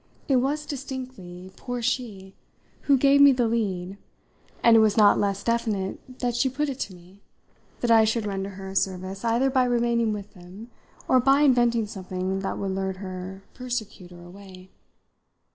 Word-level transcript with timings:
It 0.27 0.37
was 0.37 0.65
distinctly 0.65 1.51
poor 1.55 1.79
she 1.83 2.33
who 2.85 2.97
gave 2.97 3.21
me 3.21 3.33
the 3.33 3.47
lead, 3.47 3.99
and 4.63 4.75
it 4.75 4.79
was 4.79 4.97
not 4.97 5.19
less 5.19 5.43
definite 5.43 5.99
that 6.21 6.35
she 6.35 6.49
put 6.49 6.69
it 6.69 6.79
to 6.79 6.95
me 6.95 7.21
that 7.81 7.91
I 7.91 8.03
should 8.03 8.25
render 8.25 8.49
her 8.49 8.69
a 8.69 8.75
service 8.75 9.23
either 9.23 9.51
by 9.51 9.65
remaining 9.65 10.11
with 10.11 10.33
them 10.33 10.71
or 11.07 11.19
by 11.19 11.41
inventing 11.41 11.85
something 11.85 12.39
that 12.39 12.57
would 12.57 12.71
lure 12.71 12.93
her 12.93 13.43
persecutor 13.53 14.23
away. 14.23 14.71